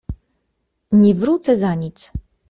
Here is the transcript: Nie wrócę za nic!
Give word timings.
Nie 0.91 1.13
wrócę 1.15 1.57
za 1.57 1.75
nic! 1.75 2.11